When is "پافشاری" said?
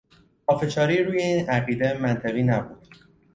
0.45-1.03